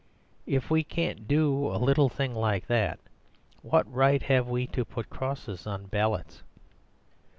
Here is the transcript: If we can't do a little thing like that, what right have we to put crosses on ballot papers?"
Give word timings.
If 0.47 0.71
we 0.71 0.83
can't 0.83 1.27
do 1.27 1.67
a 1.67 1.77
little 1.77 2.09
thing 2.09 2.33
like 2.33 2.65
that, 2.65 2.97
what 3.61 3.85
right 3.93 4.23
have 4.23 4.47
we 4.49 4.65
to 4.65 4.83
put 4.83 5.11
crosses 5.11 5.67
on 5.67 5.85
ballot 5.85 6.25
papers?" 6.25 6.43